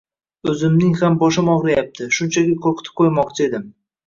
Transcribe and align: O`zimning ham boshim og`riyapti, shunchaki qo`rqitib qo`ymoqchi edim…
O`zimning 0.53 0.95
ham 1.01 1.17
boshim 1.23 1.51
og`riyapti, 1.57 2.09
shunchaki 2.17 2.57
qo`rqitib 2.65 2.97
qo`ymoqchi 3.05 3.49
edim… 3.49 3.71